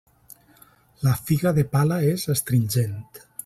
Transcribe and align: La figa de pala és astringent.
La 1.07 1.13
figa 1.27 1.53
de 1.59 1.67
pala 1.77 1.99
és 2.15 2.27
astringent. 2.35 3.01